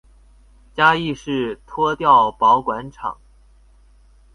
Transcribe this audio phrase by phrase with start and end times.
[0.75, 3.19] 嘉義市拖吊保管場